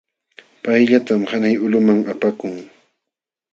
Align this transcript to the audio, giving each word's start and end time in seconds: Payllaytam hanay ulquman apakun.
Payllaytam 0.63 1.21
hanay 1.31 1.55
ulquman 1.65 1.99
apakun. 2.13 2.55